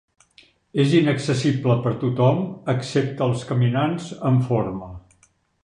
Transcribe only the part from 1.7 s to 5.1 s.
per tothom, excepte els caminants en forma.